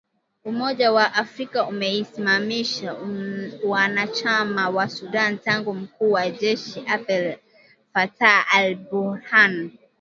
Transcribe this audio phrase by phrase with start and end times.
[0.45, 2.95] Umoja wa Afrika umeisimamisha
[3.63, 7.37] uanachama wa Sudan tangu mkuu wa jeshi Abdel
[7.93, 9.71] Fattah al-Burhan